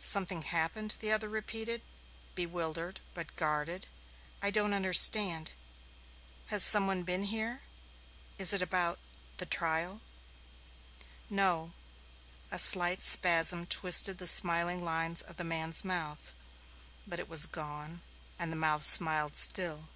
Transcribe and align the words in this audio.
"Something 0.00 0.42
happened?" 0.42 0.96
the 0.98 1.12
other 1.12 1.28
repeated, 1.28 1.82
bewildered 2.34 3.00
but 3.14 3.36
guarded. 3.36 3.86
"I 4.42 4.50
don't 4.50 4.74
understand. 4.74 5.52
Has 6.46 6.64
some 6.64 6.88
one 6.88 7.04
been 7.04 7.22
here? 7.22 7.62
Is 8.38 8.52
it 8.52 8.60
about 8.60 8.98
the 9.36 9.46
trial?" 9.46 10.00
"No." 11.30 11.74
A 12.50 12.58
slight 12.58 13.02
spasm 13.02 13.66
twisted 13.66 14.18
the 14.18 14.26
smiling 14.26 14.82
lines 14.84 15.22
of 15.22 15.36
the 15.36 15.44
man's 15.44 15.84
mouth, 15.84 16.34
but 17.06 17.20
it 17.20 17.28
was 17.28 17.46
gone 17.46 18.00
and 18.36 18.50
the 18.50 18.56
mouth 18.56 18.84
smiled 18.84 19.36
still. 19.36 19.88